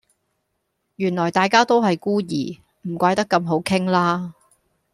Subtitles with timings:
[0.95, 4.33] 原來大家都係孤兒，唔怪得咁好傾啦